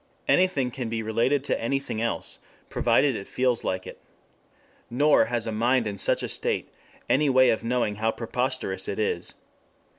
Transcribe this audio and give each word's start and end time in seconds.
Anything 0.27 0.71
can 0.71 0.89
be 0.89 1.03
related 1.03 1.43
to 1.43 1.61
anything 1.61 2.01
else, 2.01 2.39
provided 2.71 3.15
it 3.15 3.27
feels 3.27 3.63
like 3.63 3.85
it. 3.85 3.99
Nor 4.89 5.25
has 5.25 5.45
a 5.45 5.51
mind 5.51 5.85
in 5.85 5.99
such 5.99 6.23
a 6.23 6.27
state 6.27 6.73
any 7.07 7.29
way 7.29 7.51
of 7.51 7.63
knowing 7.63 7.97
how 7.97 8.09
preposterous 8.09 8.87
it 8.87 8.97
is. 8.97 9.35